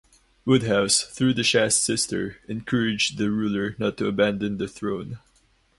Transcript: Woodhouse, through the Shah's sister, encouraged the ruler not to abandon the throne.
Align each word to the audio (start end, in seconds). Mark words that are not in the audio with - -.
Woodhouse, 0.45 1.03
through 1.03 1.35
the 1.35 1.43
Shah's 1.43 1.75
sister, 1.75 2.37
encouraged 2.47 3.19
the 3.19 3.29
ruler 3.29 3.75
not 3.77 3.97
to 3.97 4.07
abandon 4.07 4.57
the 4.57 4.67
throne. 4.67 5.19